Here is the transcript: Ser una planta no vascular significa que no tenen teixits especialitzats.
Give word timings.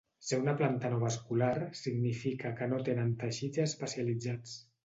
Ser 0.27 0.37
una 0.43 0.53
planta 0.61 0.89
no 0.93 1.01
vascular 1.03 1.51
significa 1.81 2.55
que 2.61 2.71
no 2.73 2.83
tenen 2.91 3.15
teixits 3.25 3.63
especialitzats. 3.69 4.61